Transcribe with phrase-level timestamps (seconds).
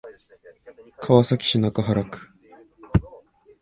[0.99, 2.29] 川崎市中原区